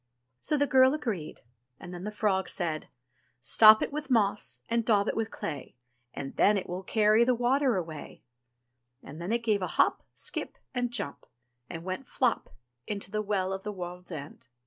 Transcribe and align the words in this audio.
So 0.39 0.57
the 0.57 0.65
girl 0.65 0.95
agreed, 0.95 1.41
and 1.79 1.93
then 1.93 2.05
the 2.05 2.09
frog 2.09 2.49
said: 2.49 2.87
"Stop 3.39 3.83
it 3.83 3.93
with 3.93 4.09
moss 4.09 4.61
and 4.67 4.83
daub 4.83 5.07
it 5.07 5.15
with 5.15 5.29
clay. 5.29 5.75
And 6.11 6.35
then 6.37 6.57
it 6.57 6.67
will 6.67 6.81
carry 6.81 7.23
the 7.23 7.35
water 7.35 7.77
away"; 7.77 8.23
and 9.03 9.21
then 9.21 9.31
it 9.31 9.43
gave 9.43 9.61
a 9.61 9.67
hop, 9.77 10.01
skip, 10.15 10.57
and 10.73 10.89
jump, 10.91 11.27
and 11.69 11.83
went 11.83 12.07
flop 12.07 12.49
into 12.87 13.11
the 13.11 13.21
Well 13.21 13.53
of 13.53 13.61
the 13.61 13.71
World's 13.71 14.11
End. 14.11 14.47